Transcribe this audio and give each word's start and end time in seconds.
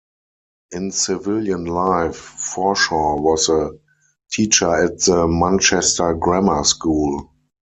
In 0.71 0.89
civilian 0.89 1.65
life 1.65 2.15
Forshaw 2.55 3.21
was 3.21 3.49
a 3.49 3.69
teacher 4.31 4.73
at 4.85 4.97
The 5.01 5.27
Manchester 5.27 6.15
Grammar 6.15 6.63
School. 6.63 7.29